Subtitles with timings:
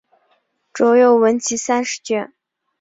[0.73, 2.33] 着有文集三十卷。